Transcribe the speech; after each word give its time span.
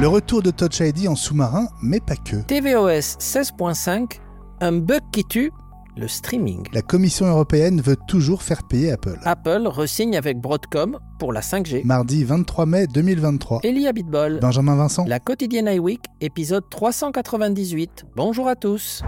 Le 0.00 0.08
retour 0.08 0.40
de 0.40 0.50
Touch 0.50 0.80
ID 0.80 1.08
en 1.08 1.14
sous-marin, 1.14 1.68
mais 1.82 2.00
pas 2.00 2.16
que. 2.16 2.36
tvOS 2.36 3.18
16.5, 3.18 4.18
un 4.62 4.72
bug 4.72 5.02
qui 5.12 5.24
tue 5.24 5.52
le 5.94 6.08
streaming. 6.08 6.66
La 6.72 6.80
Commission 6.80 7.26
européenne 7.26 7.82
veut 7.82 7.98
toujours 8.08 8.42
faire 8.42 8.62
payer 8.66 8.92
Apple. 8.92 9.18
Apple 9.24 9.66
resigne 9.66 10.16
avec 10.16 10.38
Broadcom 10.38 10.98
pour 11.18 11.34
la 11.34 11.42
5G. 11.42 11.84
Mardi 11.84 12.24
23 12.24 12.64
mai 12.64 12.86
2023. 12.86 13.60
Elia 13.62 13.92
Bitbol. 13.92 14.38
Benjamin 14.40 14.74
Vincent. 14.74 15.04
La 15.06 15.20
quotidienne 15.20 15.66
iWeek, 15.66 16.00
épisode 16.22 16.64
398. 16.70 18.06
Bonjour 18.16 18.48
à 18.48 18.56
tous. 18.56 19.02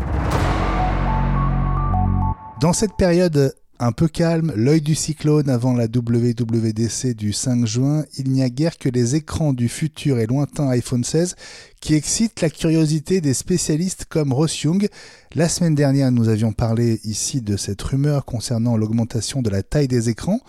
Dans 2.60 2.74
cette 2.74 2.96
période 2.98 3.54
un 3.82 3.90
peu 3.90 4.06
calme, 4.06 4.52
l'œil 4.54 4.80
du 4.80 4.94
cyclone 4.94 5.50
avant 5.50 5.74
la 5.74 5.86
WWDC 5.86 7.16
du 7.16 7.32
5 7.32 7.66
juin, 7.66 8.04
il 8.16 8.30
n'y 8.30 8.44
a 8.44 8.48
guère 8.48 8.78
que 8.78 8.88
les 8.88 9.16
écrans 9.16 9.52
du 9.52 9.68
futur 9.68 10.20
et 10.20 10.26
lointain 10.26 10.68
iPhone 10.68 11.02
16 11.02 11.34
qui 11.80 11.94
excitent 11.94 12.40
la 12.42 12.48
curiosité 12.48 13.20
des 13.20 13.34
spécialistes 13.34 14.04
comme 14.08 14.32
Ross 14.32 14.62
Young. 14.62 14.88
La 15.34 15.48
semaine 15.48 15.74
dernière, 15.74 16.12
nous 16.12 16.28
avions 16.28 16.52
parlé 16.52 17.00
ici 17.02 17.40
de 17.42 17.56
cette 17.56 17.82
rumeur 17.82 18.24
concernant 18.24 18.76
l'augmentation 18.76 19.42
de 19.42 19.50
la 19.50 19.64
taille 19.64 19.88
des 19.88 20.08
écrans, 20.08 20.40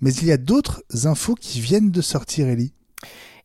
mais 0.00 0.12
il 0.12 0.26
y 0.26 0.32
a 0.32 0.36
d'autres 0.36 0.82
infos 1.04 1.36
qui 1.36 1.60
viennent 1.60 1.92
de 1.92 2.00
sortir, 2.00 2.48
Ellie. 2.48 2.72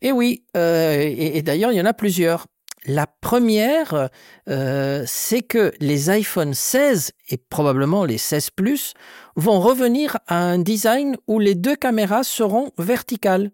Eh 0.02 0.10
oui, 0.10 0.42
euh, 0.56 0.98
et, 0.98 1.38
et 1.38 1.42
d'ailleurs, 1.42 1.70
il 1.70 1.76
y 1.76 1.80
en 1.80 1.86
a 1.86 1.94
plusieurs. 1.94 2.48
La 2.88 3.08
première, 3.08 4.10
euh, 4.48 5.02
c'est 5.06 5.42
que 5.42 5.72
les 5.80 6.08
iPhone 6.08 6.54
16 6.54 7.10
et 7.30 7.36
probablement 7.36 8.04
les 8.04 8.16
16 8.16 8.50
Plus 8.50 8.94
vont 9.34 9.60
revenir 9.60 10.18
à 10.28 10.38
un 10.38 10.58
design 10.58 11.16
où 11.26 11.40
les 11.40 11.56
deux 11.56 11.74
caméras 11.74 12.22
seront 12.22 12.70
verticales. 12.78 13.50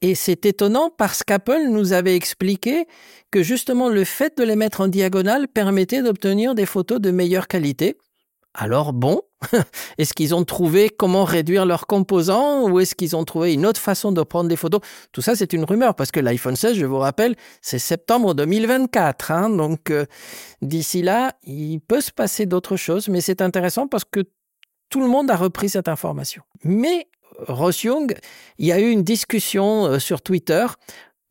Et 0.00 0.14
c'est 0.14 0.46
étonnant 0.46 0.90
parce 0.96 1.24
qu'Apple 1.24 1.66
nous 1.68 1.92
avait 1.92 2.14
expliqué 2.14 2.86
que 3.32 3.42
justement 3.42 3.88
le 3.88 4.04
fait 4.04 4.38
de 4.38 4.44
les 4.44 4.56
mettre 4.56 4.80
en 4.80 4.88
diagonale 4.88 5.48
permettait 5.48 6.02
d'obtenir 6.02 6.54
des 6.54 6.66
photos 6.66 7.00
de 7.00 7.10
meilleure 7.10 7.48
qualité. 7.48 7.98
Alors 8.54 8.92
bon, 8.92 9.22
est-ce 9.98 10.12
qu'ils 10.12 10.34
ont 10.34 10.44
trouvé 10.44 10.90
comment 10.90 11.24
réduire 11.24 11.64
leurs 11.64 11.86
composants 11.86 12.68
ou 12.68 12.80
est-ce 12.80 12.94
qu'ils 12.94 13.14
ont 13.14 13.24
trouvé 13.24 13.54
une 13.54 13.64
autre 13.64 13.80
façon 13.80 14.10
de 14.10 14.22
prendre 14.22 14.48
des 14.48 14.56
photos? 14.56 14.80
Tout 15.12 15.22
ça, 15.22 15.36
c'est 15.36 15.52
une 15.52 15.64
rumeur 15.64 15.94
parce 15.94 16.10
que 16.10 16.18
l'iPhone 16.18 16.56
16, 16.56 16.76
je 16.76 16.86
vous 16.86 16.98
rappelle, 16.98 17.36
c'est 17.62 17.78
septembre 17.78 18.34
2024. 18.34 19.30
Hein, 19.30 19.50
donc 19.50 19.90
euh, 19.90 20.04
d'ici 20.62 21.02
là, 21.02 21.34
il 21.44 21.80
peut 21.80 22.00
se 22.00 22.10
passer 22.10 22.46
d'autres 22.46 22.76
choses, 22.76 23.08
mais 23.08 23.20
c'est 23.20 23.40
intéressant 23.40 23.86
parce 23.86 24.04
que 24.04 24.24
tout 24.88 25.00
le 25.00 25.08
monde 25.08 25.30
a 25.30 25.36
repris 25.36 25.68
cette 25.68 25.88
information. 25.88 26.42
Mais 26.64 27.06
Ross 27.46 27.84
Young, 27.84 28.16
il 28.58 28.66
y 28.66 28.72
a 28.72 28.80
eu 28.80 28.90
une 28.90 29.04
discussion 29.04 29.86
euh, 29.86 29.98
sur 29.98 30.22
Twitter 30.22 30.66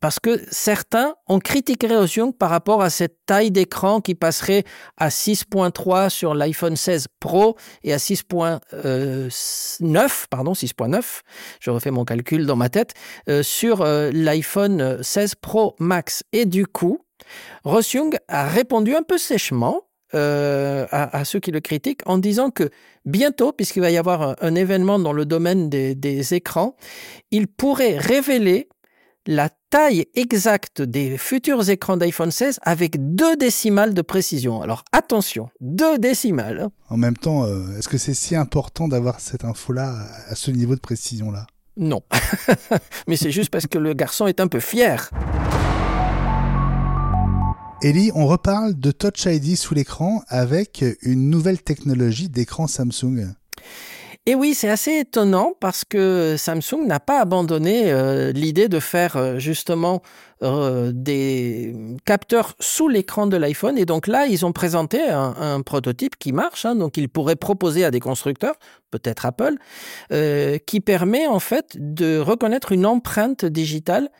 parce 0.00 0.18
que 0.18 0.40
certains 0.50 1.14
ont 1.28 1.38
critiqué 1.38 1.86
Young 2.16 2.34
par 2.34 2.50
rapport 2.50 2.82
à 2.82 2.90
cette 2.90 3.18
taille 3.26 3.50
d'écran 3.50 4.00
qui 4.00 4.14
passerait 4.14 4.64
à 4.96 5.10
6.3 5.10 6.08
sur 6.08 6.32
l'iPhone 6.34 6.76
16 6.76 7.08
Pro 7.20 7.58
et 7.84 7.92
à 7.92 7.98
6.9, 7.98 10.24
pardon, 10.30 10.52
6.9, 10.52 11.20
je 11.60 11.70
refais 11.70 11.90
mon 11.90 12.06
calcul 12.06 12.46
dans 12.46 12.56
ma 12.56 12.70
tête, 12.70 12.94
euh, 13.28 13.42
sur 13.42 13.82
euh, 13.82 14.10
l'iPhone 14.12 15.02
16 15.02 15.34
Pro 15.36 15.76
Max. 15.78 16.22
Et 16.32 16.46
du 16.46 16.66
coup, 16.66 17.04
Ross 17.64 17.92
Young 17.92 18.16
a 18.28 18.48
répondu 18.48 18.94
un 18.94 19.02
peu 19.02 19.18
sèchement 19.18 19.82
euh, 20.14 20.86
à, 20.90 21.24
ceux 21.24 21.38
qui 21.38 21.52
le 21.52 21.60
critiquent 21.60 22.02
en 22.06 22.18
disant 22.18 22.50
que 22.50 22.70
bientôt, 23.04 23.52
puisqu'il 23.52 23.80
va 23.80 23.92
y 23.92 23.98
avoir 23.98 24.34
un, 24.42 24.54
événement 24.54 24.98
dans 24.98 25.12
le 25.12 25.24
domaine 25.24 25.68
des 25.68 26.34
écrans, 26.34 26.74
il 27.30 27.46
pourrait 27.46 27.96
révéler 27.96 28.68
la 29.30 29.48
taille 29.70 30.06
exacte 30.16 30.82
des 30.82 31.16
futurs 31.16 31.70
écrans 31.70 31.96
d'iPhone 31.96 32.32
16 32.32 32.58
avec 32.62 33.14
deux 33.14 33.36
décimales 33.36 33.94
de 33.94 34.02
précision. 34.02 34.60
Alors 34.60 34.84
attention, 34.90 35.50
deux 35.60 35.98
décimales. 35.98 36.66
En 36.88 36.96
même 36.96 37.16
temps, 37.16 37.44
euh, 37.44 37.78
est-ce 37.78 37.88
que 37.88 37.96
c'est 37.96 38.12
si 38.12 38.34
important 38.34 38.88
d'avoir 38.88 39.20
cette 39.20 39.44
info-là 39.44 40.04
à 40.28 40.34
ce 40.34 40.50
niveau 40.50 40.74
de 40.74 40.80
précision-là? 40.80 41.46
Non. 41.76 42.02
Mais 43.06 43.14
c'est 43.14 43.30
juste 43.30 43.50
parce 43.50 43.68
que 43.68 43.78
le 43.78 43.94
garçon 43.94 44.26
est 44.26 44.40
un 44.40 44.48
peu 44.48 44.58
fier. 44.58 45.08
Ellie, 47.82 48.10
on 48.16 48.26
reparle 48.26 48.74
de 48.74 48.90
Touch 48.90 49.26
ID 49.26 49.56
sous 49.56 49.74
l'écran 49.74 50.24
avec 50.26 50.84
une 51.02 51.30
nouvelle 51.30 51.62
technologie 51.62 52.28
d'écran 52.28 52.66
Samsung. 52.66 53.28
Et 54.26 54.34
oui, 54.34 54.52
c'est 54.52 54.68
assez 54.68 54.98
étonnant 54.98 55.54
parce 55.60 55.82
que 55.84 56.36
Samsung 56.36 56.86
n'a 56.86 57.00
pas 57.00 57.20
abandonné 57.20 57.90
euh, 57.90 58.32
l'idée 58.32 58.68
de 58.68 58.78
faire 58.78 59.16
euh, 59.16 59.38
justement 59.38 60.02
euh, 60.42 60.92
des 60.94 61.74
capteurs 62.04 62.54
sous 62.60 62.88
l'écran 62.88 63.26
de 63.26 63.38
l'iPhone. 63.38 63.78
Et 63.78 63.86
donc 63.86 64.06
là, 64.06 64.26
ils 64.26 64.44
ont 64.44 64.52
présenté 64.52 65.00
un, 65.08 65.62
prototype 65.62 66.16
qui 66.18 66.32
marche, 66.32 66.66
hein, 66.66 66.74
donc 66.74 66.98
ils 66.98 67.08
pourraient 67.08 67.34
proposer 67.34 67.82
à 67.82 67.90
des 67.90 68.00
constructeurs, 68.00 68.56
peut-être 68.90 69.24
Apple, 69.24 69.56
qui 70.66 70.80
permet 70.80 71.26
en 71.26 71.40
fait 71.40 71.76
de 71.78 72.18
reconnaître 72.18 72.72
une 72.72 72.84
empreinte 72.86 73.46
digitale 73.46 74.10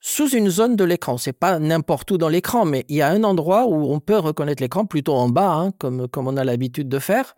sous 0.00 0.28
une 0.30 0.50
zone 0.50 0.76
de 0.76 0.84
l'écran. 0.84 1.16
C'est 1.18 1.32
pas 1.32 1.58
n'importe 1.58 2.10
où 2.10 2.18
dans 2.18 2.28
l'écran, 2.28 2.64
mais 2.66 2.84
il 2.88 2.96
y 2.96 3.02
a 3.02 3.08
un 3.08 3.24
endroit 3.24 3.66
où 3.66 3.92
on 3.92 4.00
peut 4.00 4.18
reconnaître 4.18 4.62
l'écran, 4.62 4.84
plutôt 4.84 5.14
en 5.14 5.28
bas, 5.28 5.52
hein, 5.52 5.72
comme, 5.78 6.08
comme 6.08 6.28
on 6.28 6.36
a 6.36 6.44
l'habitude 6.44 6.88
de 6.88 6.98
faire. 6.98 7.34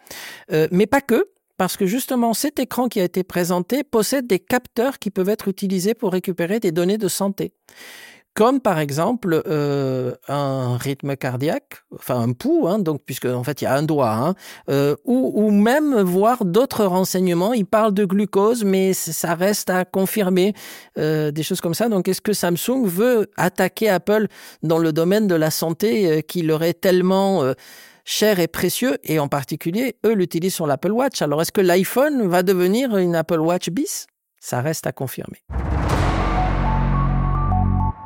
mais 0.70 0.86
pas 0.86 1.00
que 1.00 1.28
parce 1.62 1.76
que 1.76 1.86
justement 1.86 2.34
cet 2.34 2.58
écran 2.58 2.88
qui 2.88 2.98
a 2.98 3.04
été 3.04 3.22
présenté 3.22 3.84
possède 3.84 4.26
des 4.26 4.40
capteurs 4.40 4.98
qui 4.98 5.12
peuvent 5.12 5.28
être 5.28 5.46
utilisés 5.46 5.94
pour 5.94 6.10
récupérer 6.10 6.58
des 6.58 6.72
données 6.72 6.98
de 6.98 7.06
santé. 7.06 7.52
Comme 8.34 8.60
par 8.60 8.80
exemple 8.80 9.40
euh, 9.46 10.12
un 10.26 10.76
rythme 10.76 11.14
cardiaque, 11.14 11.84
enfin 11.94 12.20
un 12.20 12.32
pouls, 12.32 12.66
hein, 12.66 12.80
donc 12.80 13.02
puisque 13.06 13.26
en 13.26 13.44
fait 13.44 13.62
il 13.62 13.66
y 13.66 13.68
a 13.68 13.76
un 13.76 13.84
doigt, 13.84 14.12
hein, 14.12 14.34
euh, 14.70 14.96
ou, 15.04 15.52
même 15.52 16.00
voir 16.00 16.44
d'autres 16.44 16.84
renseignements. 16.84 17.52
Il 17.52 17.66
parle 17.66 17.94
de 17.94 18.04
glucose, 18.04 18.64
mais 18.64 18.92
ça 18.92 19.36
reste 19.36 19.70
à 19.70 19.84
confirmer, 19.84 20.54
euh, 20.98 21.30
des 21.30 21.44
choses 21.44 21.60
comme 21.60 21.74
ça. 21.74 21.88
Donc 21.88 22.08
est-ce 22.08 22.20
que 22.20 22.32
Samsung 22.32 22.86
veut 22.86 23.30
attaquer 23.36 23.88
Apple 23.88 24.26
dans 24.64 24.78
le 24.78 24.92
domaine 24.92 25.28
de 25.28 25.36
la 25.36 25.52
santé 25.52 26.24
qu'il 26.24 26.50
aurait 26.50 26.74
tellement 26.74 27.54
cher 28.04 28.40
et 28.40 28.48
précieux, 28.48 28.98
et 29.04 29.18
en 29.18 29.28
particulier, 29.28 29.96
eux 30.04 30.14
l'utilisent 30.14 30.54
sur 30.54 30.66
l'Apple 30.66 30.92
Watch. 30.92 31.22
Alors 31.22 31.42
est-ce 31.42 31.52
que 31.52 31.60
l'iPhone 31.60 32.28
va 32.28 32.42
devenir 32.42 32.96
une 32.96 33.14
Apple 33.14 33.40
Watch 33.40 33.70
bis? 33.70 34.06
Ça 34.40 34.60
reste 34.60 34.86
à 34.86 34.92
confirmer. 34.92 35.42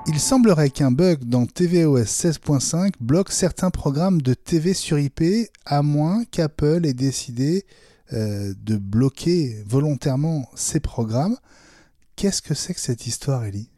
Il 0.08 0.20
semblerait 0.20 0.70
qu'un 0.70 0.92
bug 0.92 1.24
dans 1.24 1.46
tvOS 1.46 2.04
16.5 2.04 2.92
bloque 3.00 3.32
certains 3.32 3.70
programmes 3.70 4.22
de 4.22 4.34
TV 4.34 4.72
sur 4.72 4.98
IP, 5.00 5.50
à 5.64 5.82
moins 5.82 6.24
qu'Apple 6.30 6.86
ait 6.86 6.94
décidé 6.94 7.64
euh, 8.12 8.54
de 8.62 8.76
bloquer 8.76 9.64
volontairement 9.66 10.48
ces 10.54 10.78
programmes. 10.78 11.36
Qu'est-ce 12.14 12.40
que 12.40 12.54
c'est 12.54 12.72
que 12.72 12.80
cette 12.80 13.08
histoire, 13.08 13.44
Ellie? 13.44 13.68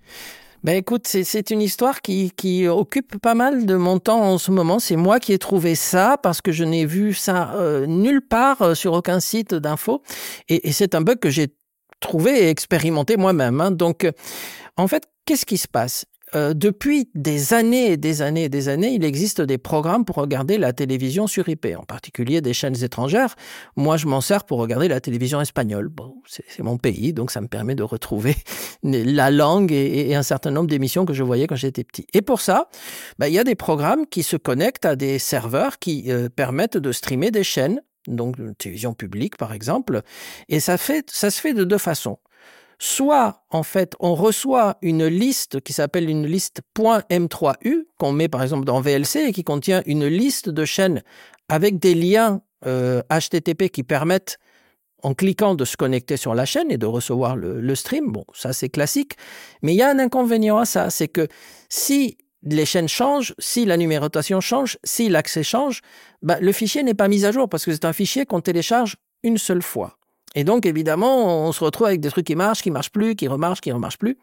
Ben 0.64 0.76
écoute, 0.76 1.06
c'est 1.06 1.50
une 1.50 1.62
histoire 1.62 2.00
qui, 2.00 2.32
qui, 2.32 2.66
occupe 2.66 3.18
pas 3.18 3.34
mal 3.34 3.64
de 3.64 3.76
mon 3.76 3.98
temps 3.98 4.22
en 4.22 4.38
ce 4.38 4.50
moment. 4.50 4.78
C'est 4.78 4.96
moi 4.96 5.20
qui 5.20 5.32
ai 5.32 5.38
trouvé 5.38 5.74
ça 5.74 6.18
parce 6.20 6.40
que 6.40 6.50
je 6.50 6.64
n'ai 6.64 6.84
vu 6.84 7.14
ça 7.14 7.52
euh, 7.54 7.86
nulle 7.86 8.22
part 8.26 8.62
euh, 8.62 8.74
sur 8.74 8.92
aucun 8.92 9.20
site 9.20 9.54
d'info. 9.54 10.02
Et, 10.48 10.68
et 10.68 10.72
c'est 10.72 10.94
un 10.94 11.00
bug 11.00 11.18
que 11.18 11.30
j'ai 11.30 11.48
trouvé 12.00 12.44
et 12.44 12.48
expérimenté 12.48 13.16
moi-même. 13.16 13.60
Hein. 13.60 13.70
Donc, 13.70 14.04
euh, 14.04 14.12
en 14.76 14.88
fait, 14.88 15.04
qu'est-ce 15.24 15.46
qui 15.46 15.58
se 15.58 15.68
passe? 15.68 16.06
Euh, 16.34 16.54
depuis 16.54 17.10
des 17.14 17.54
années 17.54 17.92
et 17.92 17.96
des 17.96 18.22
années 18.22 18.44
et 18.44 18.48
des 18.48 18.68
années, 18.68 18.92
il 18.94 19.04
existe 19.04 19.40
des 19.40 19.58
programmes 19.58 20.04
pour 20.04 20.16
regarder 20.16 20.58
la 20.58 20.72
télévision 20.72 21.26
sur 21.26 21.48
IP, 21.48 21.68
en 21.78 21.84
particulier 21.84 22.40
des 22.40 22.52
chaînes 22.52 22.82
étrangères. 22.82 23.34
Moi, 23.76 23.96
je 23.96 24.06
m'en 24.06 24.20
sers 24.20 24.44
pour 24.44 24.58
regarder 24.58 24.88
la 24.88 25.00
télévision 25.00 25.40
espagnole. 25.40 25.88
Bon, 25.88 26.16
c'est 26.26 26.62
mon 26.62 26.76
pays, 26.76 27.12
donc 27.12 27.30
ça 27.30 27.40
me 27.40 27.48
permet 27.48 27.74
de 27.74 27.82
retrouver 27.82 28.36
la 28.82 29.30
langue 29.30 29.72
et, 29.72 30.14
un 30.14 30.22
certain 30.22 30.50
nombre 30.50 30.68
d'émissions 30.68 31.04
que 31.04 31.14
je 31.14 31.22
voyais 31.22 31.46
quand 31.46 31.56
j'étais 31.56 31.84
petit. 31.84 32.06
Et 32.12 32.22
pour 32.22 32.40
ça, 32.40 32.68
bah, 33.18 33.28
il 33.28 33.34
y 33.34 33.38
a 33.38 33.44
des 33.44 33.54
programmes 33.54 34.06
qui 34.06 34.22
se 34.22 34.36
connectent 34.36 34.86
à 34.86 34.96
des 34.96 35.18
serveurs 35.18 35.78
qui 35.78 36.06
euh, 36.08 36.28
permettent 36.28 36.76
de 36.76 36.92
streamer 36.92 37.30
des 37.30 37.44
chaînes 37.44 37.80
donc 38.06 38.38
de 38.38 38.52
télévision 38.52 38.94
publique 38.94 39.36
par 39.36 39.52
exemple, 39.52 40.00
et 40.48 40.60
ça 40.60 40.78
se 40.78 41.40
fait 41.40 41.52
de 41.52 41.64
deux 41.64 41.78
façons. 41.78 42.18
Soit, 42.80 43.42
en 43.50 43.64
fait, 43.64 43.94
on 43.98 44.14
reçoit 44.14 44.78
une 44.82 45.06
liste 45.06 45.60
qui 45.60 45.72
s'appelle 45.72 46.08
une 46.08 46.26
liste 46.26 46.60
.m3u, 46.76 47.86
qu'on 47.98 48.12
met 48.12 48.28
par 48.28 48.42
exemple 48.42 48.64
dans 48.64 48.80
VLC 48.80 49.16
et 49.28 49.32
qui 49.32 49.42
contient 49.42 49.82
une 49.86 50.06
liste 50.06 50.48
de 50.48 50.64
chaînes 50.64 51.02
avec 51.48 51.78
des 51.78 51.94
liens 51.94 52.40
HTTP 52.64 53.62
euh, 53.62 53.68
qui 53.68 53.82
permettent, 53.82 54.38
en 55.02 55.14
cliquant, 55.14 55.54
de 55.54 55.64
se 55.64 55.76
connecter 55.76 56.16
sur 56.16 56.34
la 56.34 56.44
chaîne 56.44 56.70
et 56.70 56.78
de 56.78 56.86
recevoir 56.86 57.36
le, 57.36 57.74
stream. 57.74 58.12
Bon, 58.12 58.24
ça 58.32 58.52
c'est 58.52 58.68
classique. 58.68 59.14
Mais 59.62 59.74
il 59.74 59.76
y 59.76 59.82
a 59.82 59.90
un 59.90 59.98
inconvénient 59.98 60.58
à 60.58 60.64
ça, 60.64 60.90
c'est 60.90 61.08
que 61.08 61.26
si 61.68 62.16
les 62.42 62.64
chaînes 62.64 62.88
changent, 62.88 63.34
si 63.38 63.64
la 63.64 63.76
numérotation 63.76 64.40
change, 64.40 64.78
si 64.84 65.08
l'accès 65.08 65.42
change, 65.42 65.80
bah, 66.22 66.38
le 66.40 66.52
fichier 66.52 66.84
n'est 66.84 66.94
pas 66.94 67.08
mis 67.08 67.24
à 67.24 67.32
jour 67.32 67.48
parce 67.48 67.64
que 67.64 67.72
c'est 67.72 67.84
un 67.84 67.92
fichier 67.92 68.26
qu'on 68.26 68.40
télécharge 68.40 68.96
une 69.24 69.38
seule 69.38 69.62
fois. 69.62 69.97
Et 70.38 70.44
donc, 70.44 70.66
évidemment, 70.66 71.48
on 71.48 71.50
se 71.50 71.64
retrouve 71.64 71.88
avec 71.88 72.00
des 72.00 72.10
trucs 72.10 72.28
qui 72.28 72.36
marchent, 72.36 72.62
qui 72.62 72.70
marchent 72.70 72.92
plus, 72.92 73.16
qui 73.16 73.26
remarchent, 73.26 73.60
qui 73.60 73.72
remarchent 73.72 73.98
plus. 73.98 74.16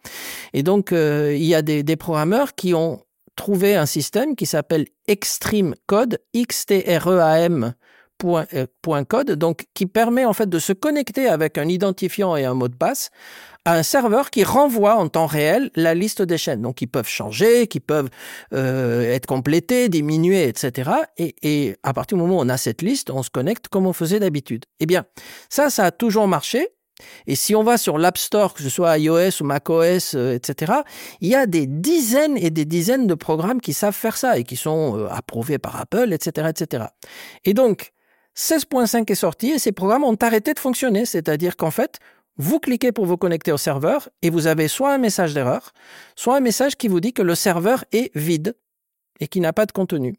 Et 0.54 0.64
donc, 0.64 0.94
euh, 0.94 1.36
il 1.36 1.44
y 1.44 1.54
a 1.54 1.62
des, 1.62 1.84
des, 1.84 1.98
programmeurs 1.98 2.56
qui 2.56 2.74
ont 2.74 3.02
trouvé 3.36 3.76
un 3.76 3.86
système 3.86 4.38
qui 4.38 4.46
s'appelle 4.46 4.86
Extreme 5.10 5.76
Code, 5.88 6.20
X-T-R-E-A-M 6.34 7.74
euh, 8.24 8.66
point 8.82 9.04
code, 9.04 9.32
donc 9.32 9.66
qui 9.74 9.86
permet 9.86 10.26
en 10.26 10.34
fait 10.34 10.50
de 10.50 10.60
se 10.60 10.74
connecter 10.74 11.28
avec 11.28 11.58
un 11.58 11.68
identifiant 11.68 12.36
et 12.36 12.46
un 12.46 12.54
mot 12.54 12.68
de 12.68 12.76
passe 12.76 13.10
à 13.66 13.74
un 13.74 13.84
serveur 13.84 14.30
qui 14.30 14.44
renvoie 14.44 14.96
en 14.96 15.10
temps 15.10 15.26
réel 15.26 15.72
la 15.76 15.96
liste 15.96 16.22
des 16.22 16.38
chaînes. 16.38 16.62
Donc, 16.62 16.82
ils 16.82 16.88
peuvent 16.88 17.08
changer, 17.08 17.68
qui 17.68 17.80
peuvent 17.80 18.10
euh, 18.54 19.02
être 19.02 19.26
complétés, 19.26 19.90
diminués, 19.90 20.48
etc. 20.48 20.92
Et, 21.18 21.36
et, 21.42 21.76
à 21.82 21.94
partir 21.94 22.18
du 22.18 22.24
moment 22.24 22.38
où 22.38 22.42
on 22.42 22.50
a 22.50 22.58
cette 22.58 22.84
liste, 22.84 23.10
on 23.10 23.24
se 23.24 23.32
connecte 23.32 23.68
comme 23.68 23.88
on 23.88 23.94
faisait 23.94 24.20
d'habitude. 24.20 24.66
Eh 24.80 24.86
bien, 24.86 25.06
ça, 25.50 25.72
ça 25.72 25.86
a 25.86 25.92
toujours 25.92 26.28
marché. 26.28 26.70
Et 27.28 27.36
si 27.36 27.56
on 27.56 27.64
va 27.64 27.78
sur 27.78 27.98
l'App 27.98 28.18
Store, 28.18 28.54
que 28.54 28.64
ce 28.64 28.70
soit 28.70 28.98
iOS 28.98 29.42
ou 29.42 29.44
macOS, 29.44 30.14
euh, 30.16 30.34
etc., 30.34 30.74
il 31.20 31.30
y 31.30 31.36
a 31.36 31.46
des 31.46 31.68
dizaines 31.68 32.38
et 32.38 32.52
des 32.52 32.66
dizaines 32.66 33.08
de 33.08 33.16
programmes 33.16 33.60
qui 33.60 33.74
savent 33.74 33.96
faire 33.96 34.16
ça 34.16 34.38
et 34.38 34.44
qui 34.44 34.56
sont 34.56 34.98
euh, 34.98 35.08
approuvés 35.10 35.58
par 35.58 35.80
Apple, 35.80 36.14
etc., 36.14 36.48
etc. 36.50 36.86
Et 37.44 37.54
donc, 37.54 37.92
16.5 38.38 39.12
est 39.12 39.16
sorti 39.16 39.52
et 39.52 39.60
ces 39.60 39.72
programmes 39.72 40.04
ont 40.04 40.16
arrêté 40.16 40.54
de 40.54 40.60
fonctionner. 40.60 41.06
C'est-à-dire 41.06 41.56
qu'en 41.56 41.72
fait, 41.72 42.00
vous 42.38 42.60
cliquez 42.60 42.92
pour 42.92 43.06
vous 43.06 43.18
connecter 43.18 43.52
au 43.52 43.58
serveur 43.58 44.10
et 44.22 44.30
vous 44.30 44.48
avez 44.48 44.68
soit 44.68 44.94
un 44.94 44.98
message 44.98 45.34
d'erreur, 45.34 45.74
soit 46.16 46.36
un 46.36 46.42
message 46.42 46.76
qui 46.76 46.88
vous 46.88 47.00
dit 47.00 47.14
que 47.14 47.22
le 47.22 47.36
serveur 47.36 47.86
est 47.92 48.16
vide 48.18 48.56
et 49.20 49.28
qui 49.28 49.40
n'a 49.40 49.54
pas 49.54 49.66
de 49.66 49.72
contenu. 49.72 50.16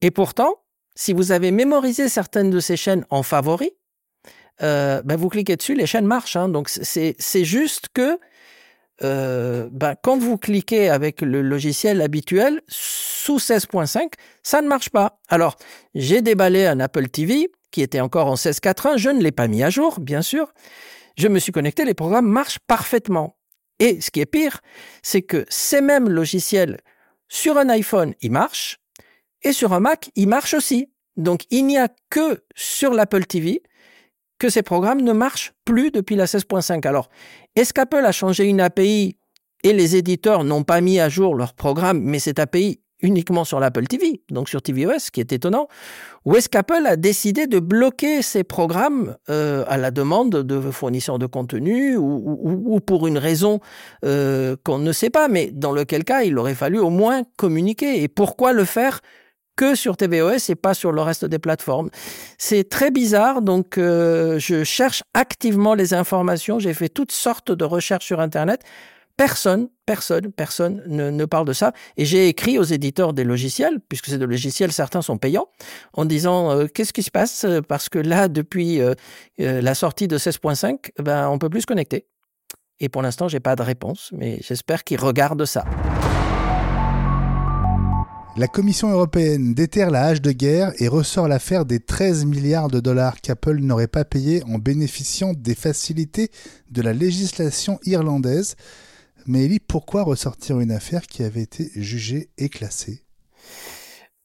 Et 0.00 0.10
pourtant, 0.10 0.56
si 0.94 1.12
vous 1.12 1.32
avez 1.32 1.50
mémorisé 1.50 2.08
certaines 2.08 2.50
de 2.50 2.60
ces 2.60 2.76
chaînes 2.76 3.04
en 3.10 3.22
favori, 3.22 3.72
euh, 4.62 5.02
ben 5.02 5.16
vous 5.16 5.28
cliquez 5.28 5.56
dessus, 5.56 5.74
les 5.74 5.86
chaînes 5.86 6.06
marchent. 6.06 6.36
Hein. 6.36 6.48
Donc 6.48 6.68
c'est 6.68 7.44
juste 7.44 7.88
que 7.92 8.18
euh, 9.02 9.68
ben, 9.72 9.96
quand 10.00 10.18
vous 10.18 10.38
cliquez 10.38 10.88
avec 10.88 11.20
le 11.20 11.42
logiciel 11.42 12.00
habituel 12.00 12.62
sous 12.68 13.38
16.5, 13.38 14.12
ça 14.42 14.62
ne 14.62 14.68
marche 14.68 14.90
pas. 14.90 15.20
Alors 15.28 15.56
j'ai 15.94 16.22
déballé 16.22 16.66
un 16.66 16.80
Apple 16.80 17.08
TV 17.08 17.50
qui 17.70 17.82
était 17.82 18.00
encore 18.00 18.28
en 18.28 18.34
16.4.1, 18.34 18.98
je 18.98 19.10
ne 19.10 19.20
l'ai 19.20 19.32
pas 19.32 19.48
mis 19.48 19.64
à 19.64 19.70
jour, 19.70 19.98
bien 19.98 20.22
sûr. 20.22 20.52
Je 21.16 21.26
me 21.26 21.40
suis 21.40 21.50
connecté, 21.50 21.84
les 21.84 21.94
programmes 21.94 22.28
marchent 22.28 22.60
parfaitement. 22.60 23.36
Et 23.80 24.00
ce 24.00 24.12
qui 24.12 24.20
est 24.20 24.26
pire, 24.26 24.60
c'est 25.02 25.22
que 25.22 25.44
ces 25.48 25.80
mêmes 25.80 26.08
logiciels 26.08 26.78
sur 27.28 27.58
un 27.58 27.68
iPhone, 27.70 28.14
ils 28.20 28.30
marchent, 28.30 28.78
et 29.42 29.52
sur 29.52 29.72
un 29.72 29.80
Mac, 29.80 30.10
ils 30.14 30.28
marchent 30.28 30.54
aussi. 30.54 30.90
Donc 31.16 31.42
il 31.50 31.66
n'y 31.66 31.78
a 31.78 31.88
que 32.10 32.44
sur 32.54 32.92
l'Apple 32.92 33.24
TV 33.24 33.62
que 34.38 34.48
ces 34.48 34.62
programmes 34.62 35.02
ne 35.02 35.12
marchent 35.12 35.52
plus 35.64 35.90
depuis 35.90 36.16
la 36.16 36.26
16.5. 36.26 36.86
Alors, 36.86 37.08
est-ce 37.56 37.72
qu'Apple 37.72 38.04
a 38.04 38.12
changé 38.12 38.44
une 38.44 38.60
API 38.60 39.16
et 39.62 39.72
les 39.72 39.96
éditeurs 39.96 40.44
n'ont 40.44 40.62
pas 40.62 40.80
mis 40.80 41.00
à 41.00 41.08
jour 41.08 41.34
leur 41.34 41.54
programme, 41.54 42.00
mais 42.00 42.18
cette 42.18 42.38
API 42.38 42.80
uniquement 43.04 43.44
sur 43.44 43.60
l'Apple 43.60 43.86
TV, 43.86 44.22
donc 44.30 44.48
sur 44.48 44.62
tvOS, 44.62 44.98
ce 44.98 45.10
qui 45.10 45.20
est 45.20 45.32
étonnant, 45.32 45.68
ou 46.24 46.36
est-ce 46.36 46.48
qu'Apple 46.48 46.86
a 46.86 46.96
décidé 46.96 47.46
de 47.46 47.58
bloquer 47.58 48.22
ces 48.22 48.44
programmes 48.44 49.16
euh, 49.28 49.64
à 49.68 49.76
la 49.76 49.90
demande 49.90 50.30
de 50.30 50.70
fournisseurs 50.70 51.18
de 51.18 51.26
contenu 51.26 51.96
ou, 51.96 52.80
pour 52.80 53.06
une 53.06 53.18
raison 53.18 53.60
euh, 54.04 54.56
qu'on 54.64 54.78
ne 54.78 54.92
sait 54.92 55.10
pas, 55.10 55.28
mais 55.28 55.50
dans 55.52 55.72
lequel 55.72 56.04
cas 56.04 56.22
il 56.22 56.38
aurait 56.38 56.54
fallu 56.54 56.78
au 56.78 56.90
moins 56.90 57.22
communiquer. 57.36 58.02
Et 58.02 58.08
pourquoi 58.08 58.52
le 58.52 58.64
faire 58.64 59.00
que 59.56 59.74
sur 59.74 59.96
tvOS 59.96 60.50
et 60.50 60.54
pas 60.54 60.74
sur 60.74 60.92
le 60.92 61.00
reste 61.00 61.24
des 61.24 61.38
plateformes. 61.38 61.90
C'est 62.38 62.68
très 62.68 62.90
bizarre, 62.90 63.42
donc 63.42 63.78
euh, 63.78 64.38
je 64.38 64.64
cherche 64.64 65.02
activement 65.14 65.74
les 65.74 65.94
informations, 65.94 66.58
j'ai 66.58 66.74
fait 66.74 66.88
toutes 66.88 67.12
sortes 67.12 67.52
de 67.52 67.64
recherches 67.64 68.06
sur 68.06 68.20
Internet 68.20 68.62
Personne, 69.16 69.68
personne, 69.86 70.32
personne 70.32 70.82
ne, 70.88 71.24
parle 71.24 71.46
de 71.46 71.52
ça. 71.52 71.72
Et 71.96 72.04
j'ai 72.04 72.26
écrit 72.26 72.58
aux 72.58 72.64
éditeurs 72.64 73.12
des 73.12 73.22
logiciels, 73.22 73.78
puisque 73.88 74.06
ces 74.06 74.18
logiciels, 74.18 74.72
certains 74.72 75.02
sont 75.02 75.18
payants, 75.18 75.46
en 75.92 76.04
disant 76.04 76.50
euh, 76.50 76.66
qu'est-ce 76.66 76.92
qui 76.92 77.04
se 77.04 77.12
passe? 77.12 77.46
Parce 77.68 77.88
que 77.88 78.00
là, 78.00 78.26
depuis 78.26 78.80
euh, 78.80 78.94
euh, 79.38 79.60
la 79.60 79.76
sortie 79.76 80.08
de 80.08 80.18
16.5, 80.18 80.90
ben, 81.00 81.28
on 81.28 81.38
peut 81.38 81.48
plus 81.48 81.60
se 81.60 81.66
connecter. 81.66 82.06
Et 82.80 82.88
pour 82.88 83.02
l'instant, 83.02 83.28
j'ai 83.28 83.38
pas 83.38 83.54
de 83.54 83.62
réponse, 83.62 84.10
mais 84.12 84.40
j'espère 84.42 84.82
qu'ils 84.82 84.98
regardent 84.98 85.44
ça. 85.44 85.64
La 88.36 88.48
Commission 88.48 88.90
européenne 88.90 89.54
déterre 89.54 89.92
la 89.92 90.06
hache 90.06 90.20
de 90.20 90.32
guerre 90.32 90.72
et 90.78 90.88
ressort 90.88 91.28
l'affaire 91.28 91.64
des 91.64 91.78
13 91.78 92.24
milliards 92.24 92.66
de 92.66 92.80
dollars 92.80 93.20
qu'Apple 93.20 93.60
n'aurait 93.60 93.86
pas 93.86 94.04
payés 94.04 94.42
en 94.48 94.58
bénéficiant 94.58 95.34
des 95.34 95.54
facilités 95.54 96.32
de 96.68 96.82
la 96.82 96.92
législation 96.92 97.78
irlandaise. 97.84 98.56
Mais 99.26 99.44
Ellie, 99.44 99.60
pourquoi 99.60 100.02
ressortir 100.02 100.58
une 100.58 100.72
affaire 100.72 101.06
qui 101.06 101.22
avait 101.22 101.42
été 101.42 101.70
jugée 101.76 102.28
et 102.36 102.48
classée? 102.48 103.03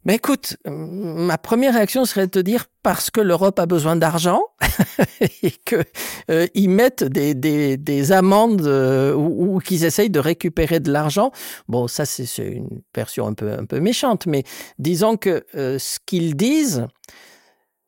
Mais 0.06 0.16
écoute, 0.16 0.56
ma 0.66 1.38
première 1.38 1.74
réaction 1.74 2.06
serait 2.06 2.28
de 2.28 2.31
te 2.31 2.40
dire 2.40 2.68
parce 2.84 3.12
que 3.12 3.19
l'Europe 3.19 3.60
a 3.60 3.66
besoin 3.66 3.98
d'argent 3.98 4.42
et 5.44 5.51
que 5.51 5.84
euh, 6.31 6.48
ils 6.54 6.69
mettent 6.69 7.04
des, 7.04 7.34
des, 7.34 7.75
des 7.75 8.12
amendes 8.13 8.66
euh, 8.66 9.13
ou, 9.13 9.60
qu'ils 9.60 9.84
essayent 9.84 10.10
de 10.10 10.19
récupérer 10.19 10.80
de 10.80 10.92
l'argent. 10.92 11.31
Bon, 11.68 11.88
ça 11.88 12.06
c'est 12.06 12.25
une 12.38 12.81
version 12.96 13.28
un 13.28 13.34
peu 13.34 13.51
un 13.51 13.66
peu 13.66 13.81
méchante, 13.81 14.25
mais 14.25 14.44
disons 14.78 15.18
que 15.18 15.46
euh, 15.56 15.78
ce 15.78 16.00
qu'ils 16.06 16.36
disent, 16.36 16.88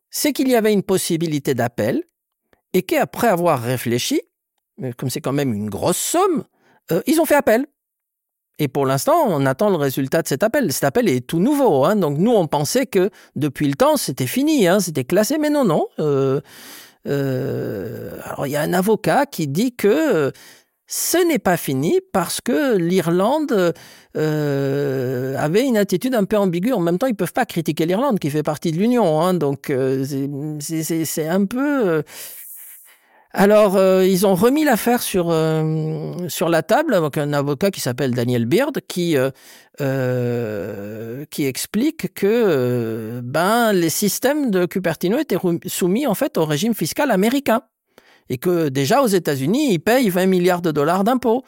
c'est 0.10 0.34
qu'il 0.34 0.50
y 0.50 0.56
avait 0.56 0.74
une 0.74 0.84
possibilité 0.84 1.54
d'appel 1.54 2.04
et 2.74 2.84
qu'après 2.84 3.28
avoir 3.28 3.62
réfléchi, 3.62 4.22
comme 4.98 5.10
c'est 5.10 5.22
quand 5.22 5.34
même 5.34 5.54
une 5.54 5.70
grosse 5.70 5.98
somme, 5.98 6.44
euh, 6.92 7.02
ils 7.08 7.20
ont 7.22 7.26
fait 7.26 7.36
appel. 7.36 7.66
Et 8.62 8.68
pour 8.68 8.86
l'instant, 8.86 9.26
on 9.28 9.48
attend 9.48 9.72
le 9.72 9.76
résultat 9.76 10.22
de 10.22 10.28
cet 10.28 10.44
appel. 10.44 10.72
Cet 10.72 10.84
appel 10.84 11.10
est 11.10 11.26
tout 11.26 11.40
nouveau. 11.40 11.84
Hein. 11.84 11.96
Donc 11.96 12.20
nous, 12.20 12.30
on 12.30 12.46
pensait 12.46 12.86
que 12.86 13.10
depuis 13.36 13.68
le 13.68 13.74
temps, 13.74 13.98
c'était 13.98 14.28
fini, 14.28 14.68
hein, 14.68 14.80
c'était 14.80 15.04
classé. 15.04 15.40
Mais 15.40 15.50
non, 15.50 15.66
non. 15.66 15.88
Euh, 15.98 16.42
euh, 17.08 18.20
alors 18.24 18.46
il 18.46 18.52
y 18.52 18.56
a 18.56 18.62
un 18.62 18.74
avocat 18.74 19.26
qui 19.26 19.48
dit 19.48 19.76
que 19.76 20.32
ce 20.86 21.28
n'est 21.28 21.40
pas 21.40 21.58
fini 21.58 22.02
parce 22.14 22.40
que 22.40 22.78
l'Irlande 22.78 23.74
avait 24.14 25.66
une 25.66 25.78
attitude 25.78 26.14
un 26.14 26.26
peu 26.26 26.38
ambiguë. 26.38 26.74
En 26.74 26.82
même 26.82 27.00
temps, 27.00 27.08
ils 27.08 27.16
peuvent 27.16 27.34
pas 27.34 27.48
critiquer 27.48 27.88
l'Irlande 27.88 28.20
qui 28.20 28.30
fait 28.30 28.44
partie 28.44 28.72
de 28.72 28.78
l'Union. 28.78 29.24
Hein. 29.24 29.34
Donc 29.34 29.74
c'est 30.60 31.28
un 31.28 31.46
peu 31.46 32.04
alors, 33.34 33.78
euh, 33.78 34.06
ils 34.06 34.28
ont 34.28 34.36
remis 34.36 34.66
l'affaire 34.66 35.02
sur, 35.02 35.30
euh, 35.30 36.28
sur 36.28 36.50
la 36.50 36.64
table 36.64 36.94
avec 36.94 37.18
un 37.18 37.32
avocat 37.32 37.72
qui 37.72 37.80
s'appelle 37.80 38.12
Daniel 38.12 38.46
Beard 38.46 38.74
qui, 38.88 39.16
euh, 39.80 41.26
qui 41.30 41.46
explique 41.46 42.14
que 42.14 43.22
ben, 43.24 43.72
les 43.72 43.90
systèmes 43.90 44.52
de 44.52 44.66
Cupertino 44.66 45.18
étaient 45.18 45.38
soumis 45.68 46.08
en 46.08 46.14
fait 46.14 46.38
au 46.38 46.46
régime 46.46 46.74
fiscal 46.74 47.10
américain 47.10 47.62
et 48.30 48.38
que 48.38 48.70
déjà 48.70 49.02
aux 49.02 49.08
États-Unis, 49.08 49.74
ils 49.74 49.80
payent 49.80 50.10
20 50.10 50.26
milliards 50.26 50.62
de 50.62 50.72
dollars 50.72 51.04
d'impôts. 51.04 51.44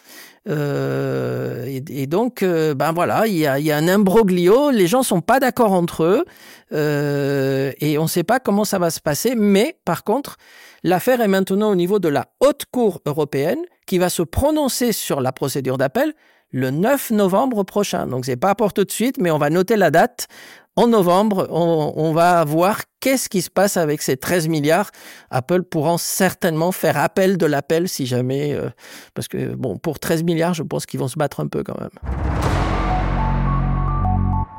Euh, 0.49 1.79
et, 1.87 2.07
donc, 2.07 2.43
ben 2.43 2.91
voilà, 2.91 3.25
il 3.27 3.35
y 3.35 3.45
a, 3.45 3.77
un 3.77 3.87
imbroglio, 3.87 4.69
les 4.69 4.87
gens 4.87 5.01
sont 5.01 5.21
pas 5.21 5.39
d'accord 5.39 5.71
entre 5.71 6.03
eux, 6.03 6.25
et 6.73 7.97
on 7.97 8.03
ne 8.03 8.07
sait 8.07 8.23
pas 8.23 8.39
comment 8.41 8.65
ça 8.65 8.79
va 8.79 8.89
se 8.89 8.99
passer, 8.99 9.35
mais 9.35 9.77
par 9.85 10.03
contre, 10.03 10.37
L'affaire 10.85 11.21
est 11.21 11.29
maintenant 11.29 11.71
au 11.71 11.75
niveau 11.75 11.99
de 11.99 12.09
la 12.09 12.27
Haute 12.41 12.65
Cour 12.69 13.01
européenne 13.05 13.59
qui 13.87 13.99
va 13.99 14.09
se 14.09 14.21
prononcer 14.21 14.91
sur 14.91 15.21
la 15.21 15.31
procédure 15.31 15.77
d'appel 15.77 16.13
le 16.51 16.71
9 16.71 17.11
novembre 17.11 17.63
prochain. 17.63 18.05
Donc 18.05 18.25
c'est 18.25 18.35
pas 18.35 18.53
pour 18.53 18.73
tout 18.73 18.83
de 18.83 18.91
suite, 18.91 19.17
mais 19.17 19.31
on 19.31 19.37
va 19.37 19.49
noter 19.49 19.77
la 19.77 19.91
date. 19.91 20.27
En 20.75 20.87
novembre, 20.87 21.47
on, 21.51 22.13
va 22.13 22.43
voir 22.43 22.81
qu'est-ce 22.99 23.29
qui 23.29 23.43
se 23.43 23.49
passe 23.49 23.77
avec 23.77 24.01
ces 24.01 24.17
13 24.17 24.47
milliards. 24.47 24.89
Apple 25.29 25.63
pourra 25.63 25.97
certainement 25.99 26.71
faire 26.71 26.97
appel 26.97 27.37
de 27.37 27.45
l'appel 27.45 27.87
si 27.87 28.07
jamais, 28.07 28.53
euh, 28.53 28.69
parce 29.13 29.27
que 29.27 29.53
bon, 29.53 29.77
pour 29.77 29.99
13 29.99 30.23
milliards, 30.23 30.55
je 30.55 30.63
pense 30.63 30.87
qu'ils 30.87 30.99
vont 30.99 31.07
se 31.07 31.17
battre 31.17 31.39
un 31.41 31.47
peu 31.47 31.63
quand 31.63 31.79
même. 31.79 32.42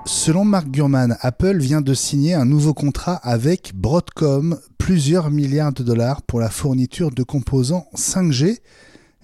Selon 0.06 0.44
Mark 0.44 0.68
Gurman, 0.68 1.16
Apple 1.20 1.56
vient 1.56 1.80
de 1.80 1.94
signer 1.94 2.34
un 2.34 2.44
nouveau 2.44 2.74
contrat 2.74 3.14
avec 3.14 3.72
Broadcom, 3.74 4.60
plusieurs 4.76 5.30
milliards 5.30 5.72
de 5.72 5.82
dollars 5.82 6.20
pour 6.20 6.40
la 6.40 6.50
fourniture 6.50 7.10
de 7.10 7.22
composants 7.22 7.86
5G. 7.94 8.58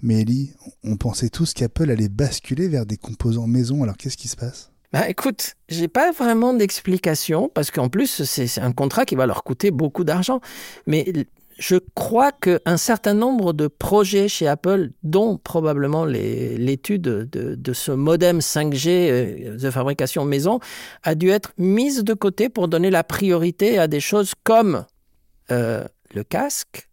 Mais 0.03 0.23
Ellie, 0.23 0.55
on 0.83 0.97
pensait 0.97 1.29
tous 1.29 1.53
qu'Apple 1.53 1.91
allait 1.91 2.09
basculer 2.09 2.69
vers 2.69 2.87
des 2.87 2.97
composants 2.97 3.47
maison, 3.47 3.83
alors 3.83 3.99
qu'est-ce 3.99 4.17
qui 4.17 4.29
se 4.29 4.37
passe? 4.37 4.71
Bah 4.93 5.09
écoute, 5.09 5.55
j'ai 5.69 5.87
pas 5.87 6.13
vraiment 6.13 6.55
d'explication 6.55 7.51
parce 7.55 7.71
qu'en 7.71 7.91
plus 7.91 8.25
c'est 8.25 8.61
un 8.61 8.73
contrat 8.73 9.05
qui 9.05 9.15
va 9.15 9.27
leur 9.27 9.45
coûter 9.45 9.71
beaucoup 9.71 10.03
d'argent. 10.03 10.41
Mais 10.87 11.27
je 11.61 11.77
crois 11.95 12.33
qu'un 12.33 12.79
certain 12.79 13.13
nombre 13.13 13.53
de 13.53 13.69
projets 13.69 14.29
chez 14.29 14.49
Apple, 14.49 14.91
dont 15.03 15.37
probablement 15.37 16.07
l'étude 16.07 17.03
de, 17.03 17.73
ce 17.75 17.93
modem 17.93 18.39
5G 18.39 18.89
euh, 18.89 19.57
de 19.59 19.71
fabrication 19.71 20.25
maison, 20.25 20.59
a 21.03 21.15
dû 21.15 21.29
être 21.29 21.53
mise 21.59 22.03
de 22.03 22.15
côté 22.15 22.49
pour 22.49 22.67
donner 22.67 22.91
la 22.91 23.05
priorité 23.05 23.79
à 23.79 23.89
des 23.89 24.01
choses 24.01 24.33
comme 24.43 24.87
euh, 25.51 25.85
le 26.15 26.25
casque, 26.25 26.89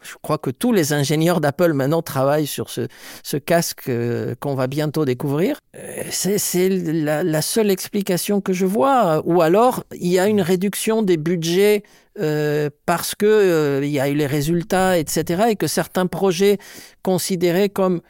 Je 0.00 0.14
crois 0.22 0.38
que 0.38 0.50
tous 0.50 0.72
les 0.72 0.92
ingénieurs 0.92 1.40
d'Apple 1.40 1.72
maintenant 1.72 2.02
travaillent 2.02 2.46
sur 2.46 2.70
ce, 2.70 3.36
casque 3.36 3.88
euh, 3.88 4.34
qu'on 4.38 4.54
va 4.54 4.66
bientôt 4.66 5.04
découvrir. 5.04 5.58
Euh, 5.76 6.02
c'est 6.10 6.68
la, 6.68 7.42
seule 7.42 7.70
explication 7.70 8.40
que 8.40 8.52
je 8.52 8.66
vois. 8.66 9.22
Ou 9.24 9.42
alors, 9.42 9.84
il 9.94 10.08
y 10.08 10.18
a 10.18 10.28
une 10.28 10.40
réduction 10.40 11.02
des 11.02 11.16
budgets 11.16 11.82
euh, 12.18 12.70
parce 12.86 13.14
que 13.14 13.26
euh, 13.26 13.80
il 13.84 13.90
y 13.90 14.00
a 14.00 14.08
eu 14.08 14.14
les 14.14 14.26
résultats, 14.26 14.98
etc., 14.98 15.44
et 15.50 15.56
que 15.56 15.66
certains 15.66 16.06
projets 16.06 16.58
considérés 17.02 17.68
comme 17.68 18.00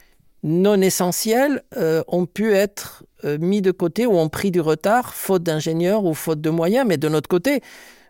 non 0.41 0.79
essentiels 0.81 1.63
ont 2.07 2.25
pu 2.25 2.53
être 2.53 3.03
mis 3.25 3.61
de 3.61 3.71
côté 3.71 4.05
ou 4.05 4.17
ont 4.17 4.29
pris 4.29 4.51
du 4.51 4.61
retard, 4.61 5.13
faute 5.13 5.43
d'ingénieurs 5.43 6.05
ou 6.05 6.13
faute 6.13 6.39
de 6.39 6.49
moyens. 6.49 6.85
Mais 6.87 6.95
de 6.95 7.09
notre 7.09 7.27
côté, 7.27 7.59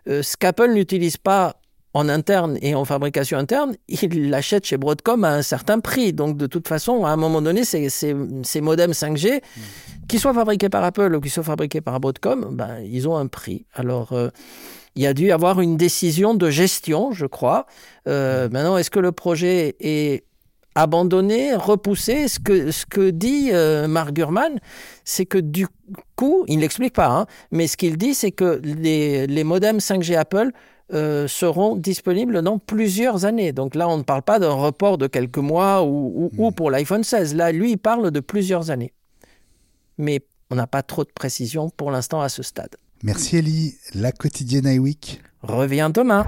ce 0.06 0.36
qu'Apple 0.36 0.70
n'utilise 0.70 1.16
pas 1.16 1.59
en 1.92 2.08
interne 2.08 2.58
et 2.62 2.74
en 2.74 2.84
fabrication 2.84 3.38
interne, 3.38 3.74
il 3.88 4.30
l'achète 4.30 4.64
chez 4.64 4.76
Broadcom 4.76 5.24
à 5.24 5.32
un 5.32 5.42
certain 5.42 5.80
prix. 5.80 6.12
Donc 6.12 6.36
de 6.36 6.46
toute 6.46 6.68
façon, 6.68 7.04
à 7.04 7.10
un 7.10 7.16
moment 7.16 7.42
donné, 7.42 7.64
ces, 7.64 7.88
ces, 7.88 8.14
ces 8.42 8.60
modems 8.60 8.92
5G, 8.92 9.36
mmh. 9.36 10.06
qu'ils 10.06 10.20
soient 10.20 10.34
fabriqués 10.34 10.68
par 10.68 10.84
Apple 10.84 11.14
ou 11.14 11.20
qu'ils 11.20 11.30
soient 11.30 11.42
fabriqués 11.42 11.80
par 11.80 11.98
Broadcom, 11.98 12.48
ben, 12.52 12.78
ils 12.84 13.08
ont 13.08 13.16
un 13.16 13.26
prix. 13.26 13.66
Alors 13.74 14.12
il 14.96 15.02
y 15.02 15.06
a 15.06 15.14
dû 15.14 15.26
y 15.26 15.32
avoir 15.32 15.60
une 15.60 15.76
décision 15.76 16.34
de 16.34 16.50
gestion, 16.50 17.12
je 17.12 17.26
crois. 17.26 17.66
Euh, 18.08 18.48
maintenant, 18.50 18.76
est-ce 18.76 18.90
que 18.90 18.98
le 18.98 19.12
projet 19.12 19.76
est 19.80 20.24
abandonné, 20.74 21.54
repoussé 21.54 22.28
Ce 22.28 22.38
que, 22.38 22.70
ce 22.70 22.86
que 22.86 23.10
dit 23.10 23.50
euh, 23.52 23.88
Mark 23.88 24.12
Gurman, 24.12 24.58
c'est 25.04 25.26
que 25.26 25.38
du 25.38 25.66
coup, 26.16 26.44
il 26.48 26.56
ne 26.56 26.60
l'explique 26.62 26.94
pas, 26.94 27.08
hein, 27.08 27.26
mais 27.50 27.66
ce 27.66 27.76
qu'il 27.76 27.96
dit, 27.96 28.14
c'est 28.14 28.32
que 28.32 28.60
les, 28.62 29.26
les 29.26 29.44
modems 29.44 29.78
5G 29.78 30.16
Apple 30.16 30.50
euh, 30.92 31.28
seront 31.28 31.76
disponibles 31.76 32.42
dans 32.42 32.58
plusieurs 32.58 33.24
années. 33.24 33.52
Donc 33.52 33.74
là, 33.74 33.88
on 33.88 33.98
ne 33.98 34.02
parle 34.02 34.22
pas 34.22 34.38
d'un 34.38 34.52
report 34.52 34.98
de 34.98 35.06
quelques 35.06 35.38
mois 35.38 35.84
ou, 35.84 36.30
ou, 36.36 36.46
ou 36.46 36.50
pour 36.50 36.70
l'iPhone 36.70 37.04
16. 37.04 37.34
Là, 37.34 37.52
lui, 37.52 37.72
il 37.72 37.78
parle 37.78 38.10
de 38.10 38.20
plusieurs 38.20 38.70
années. 38.70 38.92
Mais 39.98 40.20
on 40.50 40.56
n'a 40.56 40.66
pas 40.66 40.82
trop 40.82 41.04
de 41.04 41.10
précision 41.14 41.70
pour 41.70 41.90
l'instant 41.90 42.20
à 42.20 42.28
ce 42.28 42.42
stade. 42.42 42.74
Merci 43.02 43.36
Ellie. 43.36 43.74
La 43.94 44.12
quotidienne 44.12 44.66
iWeek 44.66 45.22
revient 45.42 45.90
demain. 45.94 46.26